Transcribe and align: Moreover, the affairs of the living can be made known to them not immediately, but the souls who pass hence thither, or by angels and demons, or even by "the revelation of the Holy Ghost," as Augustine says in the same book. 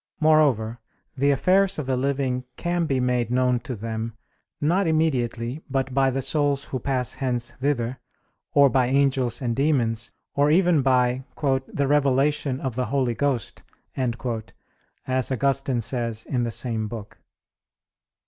Moreover, 0.19 0.79
the 1.15 1.29
affairs 1.29 1.77
of 1.77 1.85
the 1.85 1.95
living 1.95 2.43
can 2.57 2.87
be 2.87 2.99
made 2.99 3.29
known 3.29 3.59
to 3.59 3.75
them 3.75 4.17
not 4.59 4.87
immediately, 4.87 5.61
but 5.69 5.93
the 5.93 6.23
souls 6.23 6.63
who 6.63 6.79
pass 6.79 7.13
hence 7.13 7.51
thither, 7.51 7.99
or 8.51 8.67
by 8.67 8.87
angels 8.87 9.43
and 9.43 9.55
demons, 9.55 10.11
or 10.33 10.49
even 10.49 10.81
by 10.81 11.23
"the 11.67 11.85
revelation 11.87 12.59
of 12.59 12.73
the 12.73 12.87
Holy 12.87 13.13
Ghost," 13.13 13.61
as 15.05 15.31
Augustine 15.31 15.81
says 15.81 16.23
in 16.25 16.41
the 16.41 16.49
same 16.49 16.87
book. 16.87 17.19